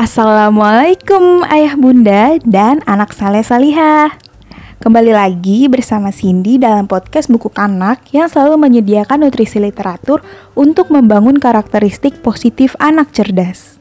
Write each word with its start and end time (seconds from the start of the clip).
Assalamualaikum 0.00 1.44
ayah 1.52 1.76
bunda 1.76 2.40
dan 2.48 2.80
anak 2.88 3.12
saleh 3.12 3.44
salihah 3.44 4.08
Kembali 4.80 5.12
lagi 5.12 5.68
bersama 5.68 6.08
Cindy 6.08 6.56
dalam 6.56 6.88
podcast 6.88 7.28
Buku 7.28 7.52
Kanak 7.52 8.08
yang 8.08 8.24
selalu 8.24 8.56
menyediakan 8.56 9.28
nutrisi 9.28 9.60
literatur 9.60 10.24
untuk 10.56 10.88
membangun 10.88 11.36
karakteristik 11.36 12.24
positif 12.24 12.72
anak 12.80 13.12
cerdas. 13.12 13.76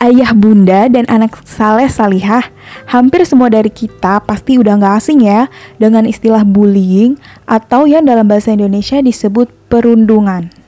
Ayah 0.00 0.32
bunda 0.32 0.88
dan 0.88 1.04
anak 1.12 1.36
saleh 1.44 1.92
salihah, 1.92 2.48
hampir 2.88 3.28
semua 3.28 3.52
dari 3.52 3.68
kita 3.68 4.24
pasti 4.24 4.56
udah 4.56 4.80
gak 4.80 5.04
asing 5.04 5.28
ya 5.28 5.52
dengan 5.76 6.08
istilah 6.08 6.40
bullying 6.40 7.20
atau 7.44 7.84
yang 7.84 8.08
dalam 8.08 8.24
bahasa 8.24 8.56
Indonesia 8.56 8.96
disebut 9.04 9.52
perundungan. 9.68 10.64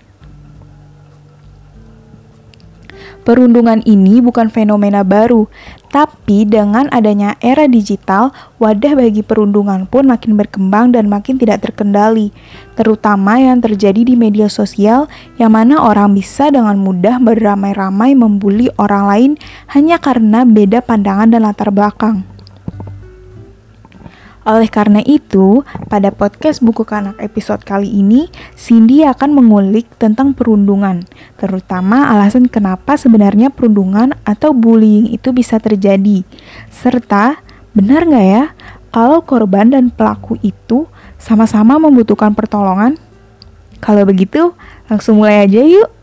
Perundungan 3.29 3.85
ini 3.85 4.25
bukan 4.25 4.49
fenomena 4.49 5.05
baru, 5.05 5.53
tapi 5.93 6.49
dengan 6.49 6.89
adanya 6.89 7.37
era 7.45 7.69
digital, 7.69 8.33
wadah 8.57 8.97
bagi 8.97 9.21
perundungan 9.21 9.85
pun 9.85 10.09
makin 10.09 10.33
berkembang 10.41 10.97
dan 10.97 11.13
makin 11.13 11.37
tidak 11.37 11.61
terkendali, 11.61 12.33
terutama 12.73 13.37
yang 13.37 13.61
terjadi 13.61 14.01
di 14.01 14.17
media 14.17 14.49
sosial 14.49 15.13
yang 15.37 15.53
mana 15.53 15.77
orang 15.77 16.17
bisa 16.17 16.49
dengan 16.49 16.81
mudah 16.81 17.21
beramai-ramai 17.21 18.17
membuli 18.17 18.73
orang 18.81 19.05
lain 19.05 19.33
hanya 19.77 20.01
karena 20.01 20.49
beda 20.49 20.81
pandangan 20.81 21.29
dan 21.29 21.45
latar 21.45 21.69
belakang. 21.69 22.25
Oleh 24.49 24.73
karena 24.73 25.05
itu, 25.05 25.61
pada 25.93 26.09
podcast 26.09 26.65
Buku 26.65 26.89
Kanak 26.89 27.21
episode 27.21 27.61
kali 27.69 28.01
ini, 28.01 28.33
Cindy 28.57 29.05
akan 29.05 29.37
mengulik 29.37 29.85
tentang 30.01 30.33
perundungan, 30.33 31.05
terutama 31.37 32.09
alasan 32.09 32.49
kenapa 32.49 32.97
sebenarnya 32.97 33.53
perundungan 33.53 34.17
atau 34.25 34.57
bullying 34.57 35.13
itu 35.13 35.37
bisa 35.37 35.61
terjadi, 35.61 36.25
serta 36.73 37.45
benar 37.77 38.09
nggak 38.09 38.25
ya 38.25 38.45
kalau 38.89 39.21
korban 39.21 39.69
dan 39.69 39.93
pelaku 39.93 40.41
itu 40.41 40.89
sama-sama 41.21 41.77
membutuhkan 41.77 42.33
pertolongan? 42.33 42.97
Kalau 43.85 44.09
begitu, 44.09 44.57
langsung 44.89 45.21
mulai 45.21 45.45
aja 45.45 45.61
yuk! 45.61 45.98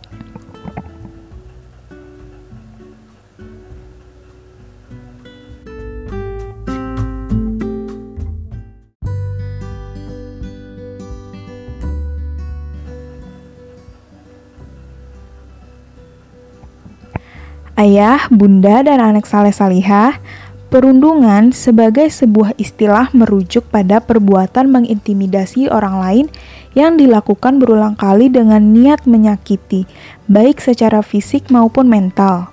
Ayah, 17.76 18.32
bunda, 18.32 18.88
dan 18.88 19.04
anak 19.04 19.28
saleh 19.28 19.52
salihah, 19.52 20.24
perundungan 20.72 21.52
sebagai 21.52 22.08
sebuah 22.08 22.56
istilah 22.56 23.12
merujuk 23.12 23.68
pada 23.68 24.00
perbuatan 24.00 24.72
mengintimidasi 24.72 25.68
orang 25.68 26.00
lain 26.00 26.26
yang 26.72 26.96
dilakukan 26.96 27.60
berulang 27.60 28.00
kali 28.00 28.32
dengan 28.32 28.72
niat 28.72 29.04
menyakiti, 29.04 29.84
baik 30.32 30.64
secara 30.64 31.04
fisik 31.04 31.52
maupun 31.52 31.92
mental. 31.92 32.48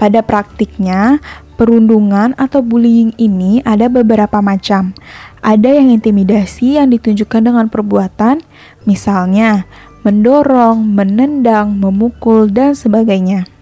Pada 0.00 0.24
praktiknya, 0.24 1.20
perundungan 1.60 2.32
atau 2.40 2.64
bullying 2.64 3.12
ini 3.20 3.60
ada 3.68 3.92
beberapa 3.92 4.40
macam. 4.40 4.96
Ada 5.44 5.68
yang 5.68 5.92
intimidasi 5.92 6.80
yang 6.80 6.88
ditunjukkan 6.88 7.44
dengan 7.44 7.68
perbuatan, 7.68 8.40
misalnya 8.88 9.68
mendorong, 10.00 10.80
menendang, 10.80 11.76
memukul, 11.76 12.48
dan 12.48 12.72
sebagainya. 12.72 13.53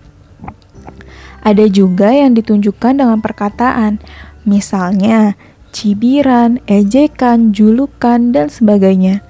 Ada 1.42 1.66
juga 1.66 2.14
yang 2.14 2.38
ditunjukkan 2.38 3.02
dengan 3.02 3.18
perkataan, 3.18 3.98
misalnya 4.46 5.34
cibiran, 5.74 6.62
ejekan, 6.70 7.50
julukan, 7.50 8.30
dan 8.30 8.46
sebagainya. 8.46 9.26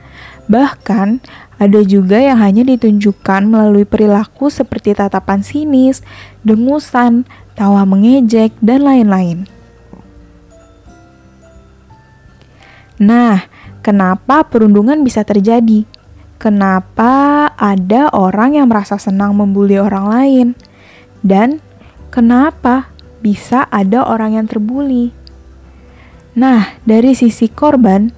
Bahkan, 0.50 1.24
ada 1.62 1.80
juga 1.86 2.18
yang 2.18 2.42
hanya 2.42 2.66
ditunjukkan 2.66 3.46
melalui 3.46 3.86
perilaku 3.86 4.50
seperti 4.50 4.92
tatapan 4.98 5.40
sinis, 5.40 6.02
dengusan, 6.42 7.24
tawa 7.54 7.86
mengejek, 7.86 8.52
dan 8.58 8.82
lain-lain. 8.82 9.46
Nah, 12.98 13.46
kenapa 13.80 14.44
perundungan 14.44 15.00
bisa 15.06 15.22
terjadi? 15.24 15.86
Kenapa 16.42 17.48
ada 17.54 18.10
orang 18.10 18.58
yang 18.58 18.66
merasa 18.66 18.98
senang 18.98 19.38
membuli 19.38 19.78
orang 19.78 20.06
lain? 20.10 20.46
Dan 21.22 21.62
Kenapa 22.12 22.92
bisa 23.24 23.64
ada 23.72 24.04
orang 24.04 24.36
yang 24.36 24.44
terbuli? 24.44 25.16
Nah, 26.36 26.76
dari 26.84 27.16
sisi 27.16 27.48
korban, 27.48 28.12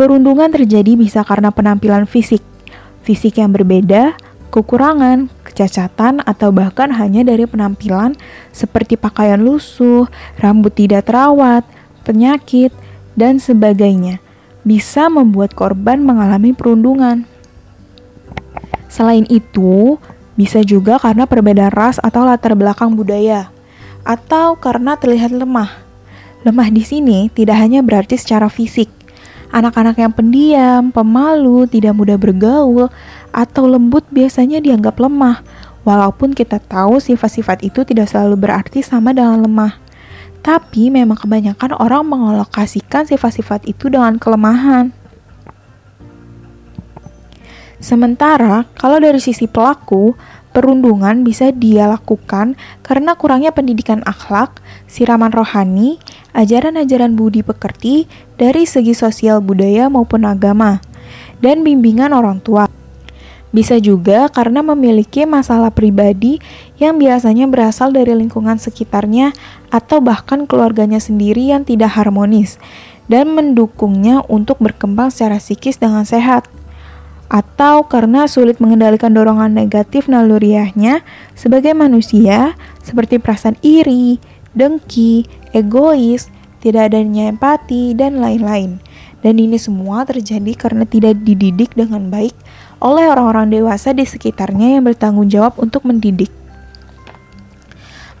perundungan 0.00 0.48
terjadi 0.48 0.96
bisa 0.96 1.20
karena 1.28 1.52
penampilan 1.52 2.08
fisik, 2.08 2.40
fisik 3.04 3.36
yang 3.36 3.52
berbeda, 3.52 4.16
kekurangan, 4.48 5.28
kecacatan, 5.44 6.24
atau 6.24 6.56
bahkan 6.56 6.88
hanya 6.96 7.20
dari 7.20 7.44
penampilan 7.44 8.16
seperti 8.48 8.96
pakaian 8.96 9.44
lusuh, 9.44 10.08
rambut 10.40 10.72
tidak 10.72 11.12
terawat, 11.12 11.68
penyakit, 12.00 12.72
dan 13.12 13.36
sebagainya, 13.36 14.24
bisa 14.64 15.12
membuat 15.12 15.52
korban 15.52 16.00
mengalami 16.00 16.56
perundungan. 16.56 17.28
Selain 18.88 19.28
itu, 19.28 20.00
bisa 20.34 20.62
juga 20.62 20.98
karena 20.98 21.26
perbedaan 21.26 21.70
ras 21.70 22.02
atau 22.02 22.26
latar 22.26 22.54
belakang 22.58 22.94
budaya, 22.94 23.50
atau 24.02 24.58
karena 24.58 24.98
terlihat 24.98 25.30
lemah. 25.34 25.70
Lemah 26.44 26.68
di 26.68 26.84
sini 26.84 27.32
tidak 27.32 27.56
hanya 27.56 27.80
berarti 27.80 28.20
secara 28.20 28.52
fisik. 28.52 28.92
Anak-anak 29.54 29.96
yang 29.96 30.12
pendiam, 30.12 30.90
pemalu, 30.90 31.64
tidak 31.70 31.94
mudah 31.94 32.18
bergaul, 32.18 32.90
atau 33.30 33.64
lembut 33.70 34.02
biasanya 34.10 34.58
dianggap 34.58 34.98
lemah, 34.98 35.46
walaupun 35.86 36.34
kita 36.34 36.58
tahu 36.58 36.98
sifat-sifat 36.98 37.62
itu 37.62 37.86
tidak 37.86 38.10
selalu 38.10 38.34
berarti 38.50 38.82
sama 38.82 39.14
dengan 39.14 39.46
lemah. 39.46 39.78
Tapi 40.44 40.92
memang 40.92 41.16
kebanyakan 41.16 41.80
orang 41.80 42.04
mengalokasikan 42.04 43.08
sifat-sifat 43.08 43.64
itu 43.64 43.88
dengan 43.88 44.20
kelemahan. 44.20 44.92
Sementara, 47.84 48.64
kalau 48.80 48.96
dari 48.96 49.20
sisi 49.20 49.44
pelaku, 49.44 50.16
perundungan 50.56 51.20
bisa 51.20 51.52
dia 51.52 51.84
lakukan 51.84 52.56
karena 52.80 53.12
kurangnya 53.12 53.52
pendidikan 53.52 54.00
akhlak, 54.08 54.64
siraman 54.88 55.28
rohani, 55.28 56.00
ajaran-ajaran 56.32 57.12
budi 57.12 57.44
pekerti 57.44 58.08
dari 58.40 58.64
segi 58.64 58.96
sosial 58.96 59.44
budaya 59.44 59.92
maupun 59.92 60.24
agama, 60.24 60.80
dan 61.44 61.60
bimbingan 61.60 62.16
orang 62.16 62.40
tua. 62.40 62.72
Bisa 63.52 63.76
juga 63.76 64.32
karena 64.32 64.64
memiliki 64.64 65.28
masalah 65.28 65.68
pribadi 65.68 66.40
yang 66.80 66.96
biasanya 66.96 67.44
berasal 67.52 67.92
dari 67.92 68.16
lingkungan 68.16 68.56
sekitarnya 68.56 69.36
atau 69.68 70.00
bahkan 70.00 70.48
keluarganya 70.48 71.04
sendiri 71.04 71.52
yang 71.52 71.68
tidak 71.68 71.92
harmonis 72.00 72.56
dan 73.12 73.36
mendukungnya 73.36 74.24
untuk 74.32 74.56
berkembang 74.56 75.12
secara 75.12 75.36
psikis 75.36 75.76
dengan 75.76 76.08
sehat 76.08 76.48
atau 77.34 77.82
karena 77.90 78.30
sulit 78.30 78.62
mengendalikan 78.62 79.10
dorongan 79.10 79.50
negatif 79.50 80.06
naluriahnya 80.06 81.02
sebagai 81.34 81.74
manusia 81.74 82.54
seperti 82.78 83.18
perasaan 83.18 83.58
iri, 83.58 84.22
dengki, 84.54 85.26
egois, 85.50 86.30
tidak 86.62 86.94
adanya 86.94 87.34
empati, 87.34 87.90
dan 87.98 88.22
lain-lain. 88.22 88.78
Dan 89.18 89.42
ini 89.42 89.58
semua 89.58 90.06
terjadi 90.06 90.54
karena 90.54 90.86
tidak 90.86 91.26
dididik 91.26 91.74
dengan 91.74 92.06
baik 92.06 92.38
oleh 92.78 93.10
orang-orang 93.10 93.50
dewasa 93.50 93.90
di 93.90 94.06
sekitarnya 94.06 94.78
yang 94.78 94.86
bertanggung 94.86 95.26
jawab 95.26 95.58
untuk 95.58 95.82
mendidik. 95.82 96.30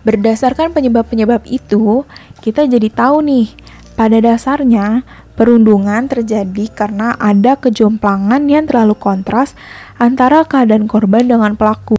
Berdasarkan 0.02 0.74
penyebab-penyebab 0.74 1.46
itu, 1.46 2.02
kita 2.42 2.66
jadi 2.66 2.90
tahu 2.90 3.22
nih, 3.22 3.46
pada 3.94 4.18
dasarnya 4.18 5.06
Perundungan 5.34 6.06
terjadi 6.06 6.70
karena 6.70 7.18
ada 7.18 7.58
kejomplangan 7.58 8.46
yang 8.46 8.70
terlalu 8.70 8.94
kontras 8.94 9.58
antara 9.98 10.46
keadaan 10.46 10.86
korban 10.86 11.26
dengan 11.26 11.58
pelaku. 11.58 11.98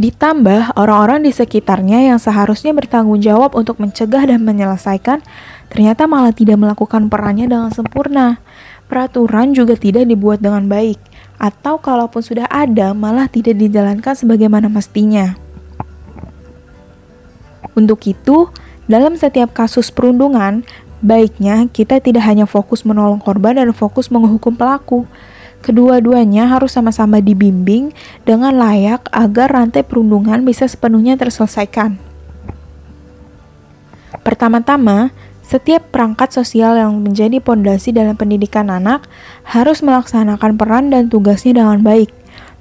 Ditambah 0.00 0.80
orang-orang 0.80 1.28
di 1.28 1.36
sekitarnya 1.36 2.08
yang 2.08 2.16
seharusnya 2.16 2.72
bertanggung 2.72 3.20
jawab 3.20 3.52
untuk 3.52 3.76
mencegah 3.76 4.24
dan 4.24 4.40
menyelesaikan, 4.40 5.20
ternyata 5.68 6.08
malah 6.08 6.32
tidak 6.32 6.56
melakukan 6.56 7.12
perannya 7.12 7.44
dengan 7.44 7.68
sempurna. 7.68 8.40
Peraturan 8.88 9.52
juga 9.52 9.76
tidak 9.76 10.08
dibuat 10.08 10.40
dengan 10.40 10.64
baik, 10.64 10.96
atau 11.36 11.76
kalaupun 11.76 12.24
sudah 12.24 12.48
ada, 12.48 12.96
malah 12.96 13.28
tidak 13.28 13.60
dijalankan 13.60 14.16
sebagaimana 14.16 14.72
mestinya. 14.72 15.36
Untuk 17.76 18.00
itu, 18.08 18.48
dalam 18.88 19.20
setiap 19.20 19.52
kasus 19.52 19.92
perundungan, 19.92 20.64
Baiknya 21.00 21.64
kita 21.72 21.96
tidak 21.96 22.28
hanya 22.28 22.44
fokus 22.44 22.84
menolong 22.84 23.24
korban 23.24 23.56
dan 23.56 23.72
fokus 23.72 24.12
menghukum 24.12 24.52
pelaku. 24.52 25.08
Kedua-duanya 25.60 26.48
harus 26.48 26.76
sama-sama 26.76 27.20
dibimbing 27.20 27.92
dengan 28.24 28.56
layak 28.56 29.08
agar 29.12 29.52
rantai 29.52 29.84
perundungan 29.84 30.40
bisa 30.44 30.64
sepenuhnya 30.68 31.16
terselesaikan. 31.20 32.00
Pertama-tama, 34.20 35.12
setiap 35.44 35.88
perangkat 35.90 36.30
sosial 36.30 36.76
yang 36.76 37.00
menjadi 37.00 37.42
pondasi 37.42 37.90
dalam 37.90 38.14
pendidikan 38.14 38.70
anak 38.70 39.08
harus 39.42 39.82
melaksanakan 39.82 40.54
peran 40.54 40.92
dan 40.92 41.10
tugasnya 41.10 41.58
dengan 41.58 41.82
baik, 41.82 42.12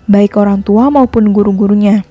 baik 0.09 0.33
orang 0.39 0.65
tua 0.65 0.89
maupun 0.89 1.29
guru-gurunya. 1.35 2.07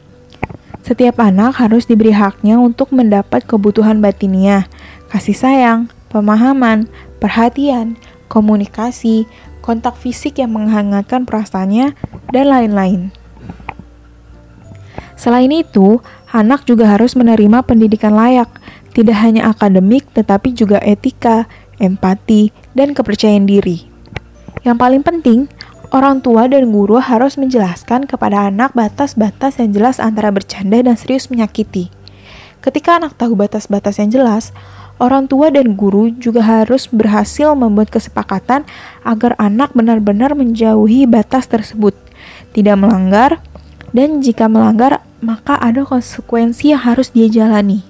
Setiap 0.86 1.20
anak 1.20 1.58
harus 1.60 1.84
diberi 1.84 2.14
haknya 2.14 2.56
untuk 2.56 2.94
mendapat 2.94 3.44
kebutuhan 3.44 4.00
batiniah, 4.00 4.70
kasih 5.12 5.36
sayang, 5.36 5.92
pemahaman, 6.08 6.88
perhatian, 7.20 7.96
komunikasi, 8.28 9.24
kontak 9.64 9.96
fisik 10.00 10.40
yang 10.40 10.56
menghangatkan 10.56 11.28
perasaannya, 11.28 11.92
dan 12.32 12.46
lain-lain. 12.48 13.00
Selain 15.18 15.50
itu, 15.50 15.98
anak 16.30 16.64
juga 16.64 16.94
harus 16.94 17.18
menerima 17.18 17.66
pendidikan 17.66 18.14
layak, 18.14 18.48
tidak 18.94 19.18
hanya 19.18 19.50
akademik 19.50 20.06
tetapi 20.14 20.54
juga 20.54 20.78
etika, 20.80 21.50
empati, 21.82 22.54
dan 22.72 22.94
kepercayaan 22.94 23.44
diri. 23.44 23.84
Yang 24.62 24.76
paling 24.78 25.02
penting, 25.02 25.40
orang 25.90 26.20
tua 26.22 26.46
dan 26.46 26.70
guru 26.70 27.02
harus 27.02 27.34
menjelaskan 27.34 28.06
kepada 28.06 28.46
anak 28.46 28.74
batas-batas 28.74 29.58
yang 29.58 29.74
jelas 29.74 29.96
antara 29.98 30.30
bercanda 30.30 30.78
dan 30.82 30.94
serius 30.94 31.30
menyakiti. 31.32 31.90
Ketika 32.58 32.98
anak 32.98 33.14
tahu 33.14 33.38
batas-batas 33.38 34.02
yang 34.02 34.10
jelas, 34.10 34.50
orang 34.98 35.30
tua 35.30 35.50
dan 35.50 35.74
guru 35.78 36.10
juga 36.14 36.42
harus 36.42 36.90
berhasil 36.90 37.54
membuat 37.54 37.90
kesepakatan 37.90 38.66
agar 39.02 39.34
anak 39.38 39.74
benar-benar 39.74 40.34
menjauhi 40.34 41.06
batas 41.06 41.46
tersebut, 41.46 41.94
tidak 42.54 42.76
melanggar, 42.78 43.38
dan 43.94 44.20
jika 44.20 44.46
melanggar, 44.50 45.00
maka 45.24 45.56
ada 45.58 45.82
konsekuensi 45.82 46.74
yang 46.74 46.82
harus 46.82 47.10
dia 47.10 47.26
jalani. 47.26 47.82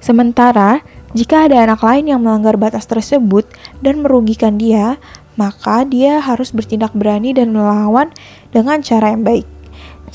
Sementara, 0.00 0.80
jika 1.16 1.50
ada 1.50 1.66
anak 1.66 1.82
lain 1.82 2.12
yang 2.12 2.20
melanggar 2.22 2.54
batas 2.54 2.86
tersebut 2.86 3.46
dan 3.82 4.06
merugikan 4.06 4.54
dia, 4.54 5.02
maka 5.34 5.84
dia 5.84 6.22
harus 6.22 6.50
bertindak 6.54 6.94
berani 6.96 7.36
dan 7.36 7.52
melawan 7.52 8.10
dengan 8.54 8.80
cara 8.80 9.12
yang 9.12 9.26
baik. 9.26 9.46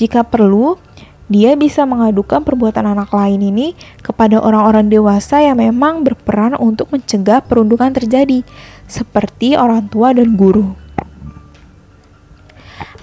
Jika 0.00 0.24
perlu, 0.26 0.80
dia 1.30 1.54
bisa 1.54 1.86
mengadukan 1.86 2.42
perbuatan 2.42 2.94
anak 2.94 3.14
lain 3.14 3.40
ini 3.42 3.78
kepada 4.02 4.42
orang-orang 4.42 4.90
dewasa 4.90 5.38
yang 5.42 5.62
memang 5.62 6.02
berperan 6.02 6.58
untuk 6.58 6.90
mencegah 6.90 7.42
perundungan 7.44 7.94
terjadi, 7.94 8.42
seperti 8.90 9.54
orang 9.54 9.86
tua 9.86 10.10
dan 10.10 10.34
guru. 10.34 10.74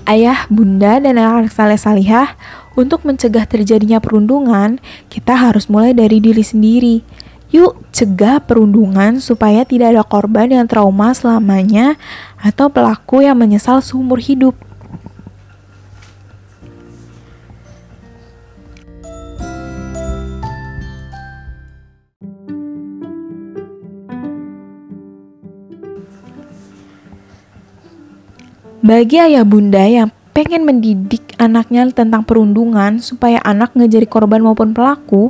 Ayah, 0.10 0.50
bunda, 0.50 0.98
dan 0.98 1.22
anak-anak 1.22 1.54
saleh 1.54 1.78
salihah, 1.78 2.34
untuk 2.74 3.06
mencegah 3.06 3.46
terjadinya 3.46 4.02
perundungan, 4.02 4.82
kita 5.06 5.38
harus 5.38 5.70
mulai 5.70 5.94
dari 5.94 6.18
diri 6.18 6.42
sendiri. 6.42 7.06
Yuk, 7.50 7.82
cegah 7.90 8.46
perundungan 8.46 9.18
supaya 9.18 9.66
tidak 9.66 9.98
ada 9.98 10.06
korban 10.06 10.54
yang 10.54 10.66
trauma 10.70 11.18
selamanya 11.18 11.98
atau 12.38 12.70
pelaku 12.70 13.26
yang 13.26 13.42
menyesal 13.42 13.82
seumur 13.82 14.22
hidup. 14.22 14.69
Bagi 28.90 29.22
ayah 29.22 29.46
bunda 29.46 29.86
yang 29.86 30.10
pengen 30.34 30.66
mendidik 30.66 31.38
anaknya 31.38 31.86
tentang 31.94 32.26
perundungan 32.26 32.98
supaya 32.98 33.38
anak 33.46 33.78
ngejari 33.78 34.10
korban 34.10 34.42
maupun 34.42 34.74
pelaku, 34.74 35.30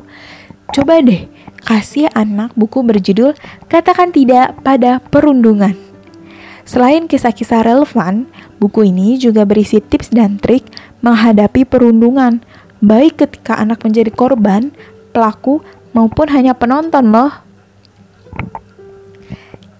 coba 0.72 1.04
deh 1.04 1.28
kasih 1.68 2.08
anak 2.16 2.56
buku 2.56 2.80
berjudul 2.80 3.36
Katakan 3.68 4.16
Tidak 4.16 4.64
pada 4.64 5.04
Perundungan. 5.04 5.76
Selain 6.64 7.04
kisah-kisah 7.04 7.68
relevan, 7.68 8.32
buku 8.64 8.88
ini 8.88 9.20
juga 9.20 9.44
berisi 9.44 9.84
tips 9.84 10.16
dan 10.16 10.40
trik 10.40 10.64
menghadapi 11.04 11.68
perundungan, 11.68 12.40
baik 12.80 13.28
ketika 13.28 13.60
anak 13.60 13.84
menjadi 13.84 14.16
korban, 14.16 14.72
pelaku, 15.12 15.60
maupun 15.92 16.32
hanya 16.32 16.56
penonton 16.56 17.12
loh. 17.12 17.44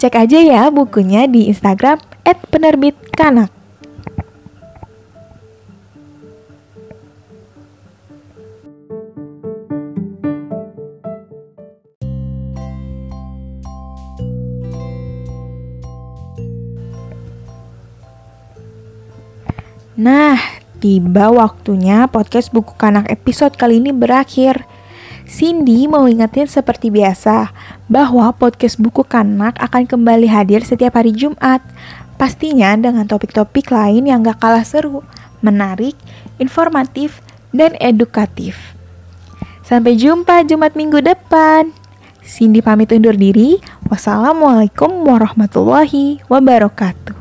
Cek 0.04 0.20
aja 0.20 0.40
ya 0.44 0.68
bukunya 0.68 1.32
di 1.32 1.48
Instagram 1.48 2.04
@penerbitkanak. 2.28 3.56
Nah, 20.00 20.40
tiba 20.80 21.28
waktunya 21.28 22.07
podcast 22.07 22.56
buku 22.56 22.72
kanak 22.80 23.12
episode 23.12 23.51
kali 23.60 23.84
ini 23.84 23.92
berakhir. 23.92 24.63
Cindy 25.28 25.92
mau 25.92 26.07
ingetin 26.07 26.48
seperti 26.48 26.88
biasa 26.88 27.51
bahwa 27.92 28.31
podcast 28.31 28.80
buku 28.80 29.04
kanak 29.04 29.60
akan 29.60 29.84
kembali 29.84 30.31
hadir 30.31 30.63
setiap 30.63 30.96
hari 30.96 31.12
Jumat. 31.12 31.60
Pastinya 32.16 32.80
dengan 32.80 33.12
topik-topik 33.12 33.75
lain 33.75 34.07
yang 34.07 34.24
gak 34.24 34.40
kalah 34.40 34.63
seru, 34.63 35.04
menarik, 35.44 36.00
informatif, 36.40 37.19
dan 37.51 37.75
edukatif. 37.84 38.56
Sampai 39.68 40.00
jumpa 40.00 40.48
Jumat 40.48 40.80
minggu 40.80 41.04
depan. 41.04 41.75
Cindy 42.24 42.63
pamit 42.63 42.96
undur 42.96 43.19
diri. 43.19 43.60
Wassalamualaikum 43.92 45.04
warahmatullahi 45.04 46.24
wabarakatuh. 46.31 47.19